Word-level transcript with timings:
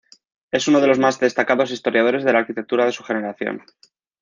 Es 0.49 0.67
uno 0.67 0.81
de 0.81 0.87
los 0.87 0.97
más 0.97 1.19
destacados 1.19 1.69
historiadores 1.69 2.23
de 2.23 2.33
la 2.33 2.39
arquitectura 2.39 2.85
de 2.87 2.91
su 2.91 3.03
generación. 3.03 3.63